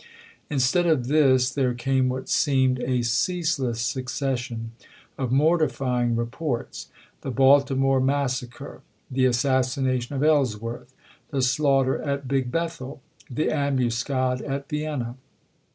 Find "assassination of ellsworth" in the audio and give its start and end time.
9.25-10.91